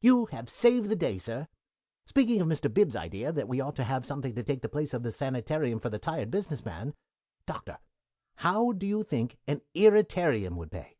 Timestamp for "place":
4.68-4.94